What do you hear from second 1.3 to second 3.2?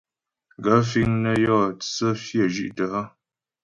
yó tsə́ fyə́ zhí'tə́ hə́?